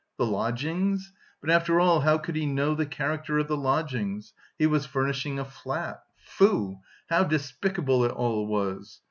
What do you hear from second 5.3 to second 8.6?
a flat... Foo! how despicable it all